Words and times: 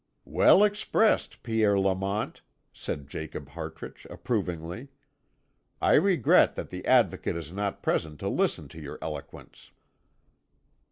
"Well 0.25 0.63
expressed, 0.63 1.43
Pierre 1.43 1.79
Lamont," 1.79 2.41
said 2.73 3.07
Jacob 3.07 3.49
Hartrich 3.49 4.07
approvingly. 4.09 4.87
"I 5.79 5.93
regret 5.93 6.55
that 6.55 6.71
the 6.71 6.83
Advocate 6.87 7.35
is 7.35 7.53
not 7.53 7.83
present 7.83 8.19
to 8.21 8.27
listen 8.27 8.67
to 8.69 8.81
your 8.81 8.97
eloquence." 8.99 9.69